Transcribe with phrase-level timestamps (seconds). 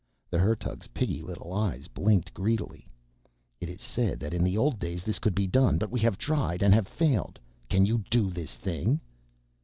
[0.31, 2.87] The Hertug's piggy little eyes blinked greedily.
[3.59, 6.17] "It is said that in the old days this could be done, but we have
[6.17, 7.37] tried and have failed.
[7.69, 8.99] Can you do this thing?"